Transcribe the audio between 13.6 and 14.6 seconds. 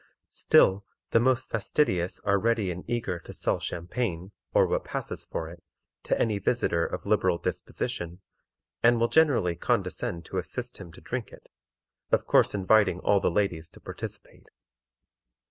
to participate.